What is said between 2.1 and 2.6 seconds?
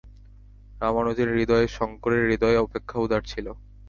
হৃদয়